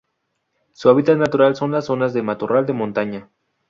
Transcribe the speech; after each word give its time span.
Su 0.73 0.89
hábitat 0.89 1.17
natural 1.19 1.55
son 1.55 1.69
las 1.73 1.85
zonas 1.85 2.11
de 2.15 2.23
matorral 2.23 2.65
de 2.65 2.73
montaña. 2.73 3.29